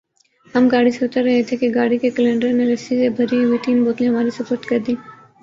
[0.53, 3.57] ہم گاڑی سے اتر رہے تھے کہ گاڑی کے کلنڈر نے لسی سے بھری ہوئی
[3.63, 4.95] تین بوتلیں ہمارے سپرد کر دیں۔